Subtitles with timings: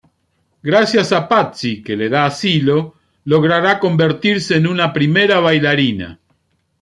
[0.63, 6.19] Gracias a Patsy, que le da asilo, logrará convertirse en una primera bailarina.